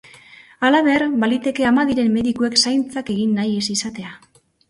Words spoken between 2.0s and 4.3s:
medikuek zaintzak egin nahi ez izatea.